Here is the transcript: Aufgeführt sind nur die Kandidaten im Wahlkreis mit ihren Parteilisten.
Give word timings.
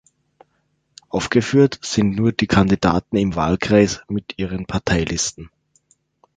Aufgeführt 1.09 1.77
sind 1.83 2.15
nur 2.15 2.31
die 2.31 2.47
Kandidaten 2.47 3.17
im 3.17 3.35
Wahlkreis 3.35 4.01
mit 4.07 4.33
ihren 4.39 4.65
Parteilisten. 4.65 5.51